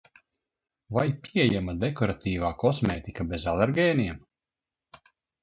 Vai 0.95 1.03
pieejama 1.25 1.75
dekoratīvā 1.83 2.51
kosmētika 2.65 3.27
bez 3.35 3.47
alergēniem? 3.53 4.19